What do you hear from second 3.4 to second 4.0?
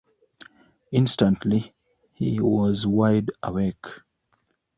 awake.